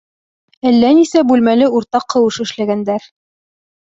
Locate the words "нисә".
0.99-1.21